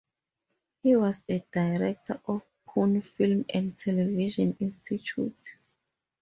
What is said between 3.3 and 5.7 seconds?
and Television Institute.